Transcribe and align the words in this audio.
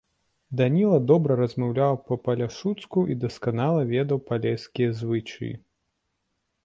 Даніла 0.61 0.95
добра 1.11 1.33
размаўляў 1.41 1.99
па-паляшуцку 2.07 2.99
і 3.13 3.17
дасканала 3.27 3.81
ведаў 3.95 4.25
палескія 4.33 4.89
звычаі. 5.03 5.53